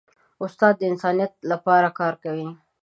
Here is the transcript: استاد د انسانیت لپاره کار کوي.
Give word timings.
استاد 0.43 0.73
د 0.77 0.81
انسانیت 0.91 1.33
لپاره 1.51 1.89
کار 1.99 2.13
کوي. 2.23 2.49